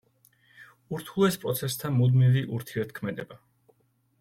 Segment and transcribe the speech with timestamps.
[0.97, 3.41] ურთულეს პროცესთა მუდმივი ურთიერთქმედება.